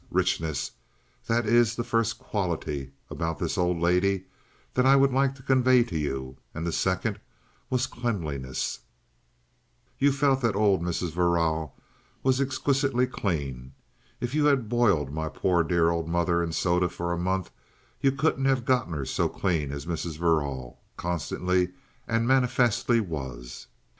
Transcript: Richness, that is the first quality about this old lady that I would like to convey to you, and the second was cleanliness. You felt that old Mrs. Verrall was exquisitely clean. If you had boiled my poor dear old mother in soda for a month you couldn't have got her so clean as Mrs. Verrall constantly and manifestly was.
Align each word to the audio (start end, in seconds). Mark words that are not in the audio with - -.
Richness, 0.09 0.71
that 1.27 1.45
is 1.45 1.75
the 1.75 1.83
first 1.83 2.17
quality 2.17 2.89
about 3.11 3.37
this 3.37 3.55
old 3.55 3.77
lady 3.79 4.23
that 4.73 4.83
I 4.83 4.95
would 4.95 5.11
like 5.13 5.35
to 5.35 5.43
convey 5.43 5.83
to 5.83 5.95
you, 5.95 6.37
and 6.55 6.65
the 6.65 6.71
second 6.71 7.19
was 7.69 7.85
cleanliness. 7.85 8.79
You 9.99 10.11
felt 10.11 10.41
that 10.41 10.55
old 10.55 10.81
Mrs. 10.81 11.11
Verrall 11.11 11.75
was 12.23 12.41
exquisitely 12.41 13.05
clean. 13.05 13.73
If 14.19 14.33
you 14.33 14.45
had 14.45 14.67
boiled 14.69 15.13
my 15.13 15.29
poor 15.29 15.63
dear 15.63 15.91
old 15.91 16.09
mother 16.09 16.41
in 16.41 16.51
soda 16.51 16.89
for 16.89 17.13
a 17.13 17.15
month 17.15 17.51
you 18.01 18.11
couldn't 18.11 18.45
have 18.45 18.65
got 18.65 18.87
her 18.87 19.05
so 19.05 19.29
clean 19.29 19.71
as 19.71 19.85
Mrs. 19.85 20.17
Verrall 20.17 20.81
constantly 20.97 21.73
and 22.07 22.27
manifestly 22.27 22.99
was. 22.99 23.67